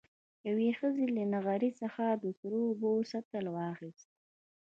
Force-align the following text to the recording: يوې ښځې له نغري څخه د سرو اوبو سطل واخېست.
يوې 0.47 0.69
ښځې 0.79 1.05
له 1.15 1.23
نغري 1.33 1.71
څخه 1.81 2.03
د 2.23 2.25
سرو 2.39 2.59
اوبو 2.69 2.91
سطل 3.11 3.45
واخېست. 3.51 4.07